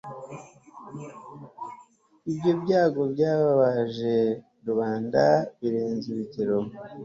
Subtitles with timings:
[2.31, 4.15] ibyo byago byababaje
[4.65, 5.23] rubanda
[5.59, 6.57] birenze urugero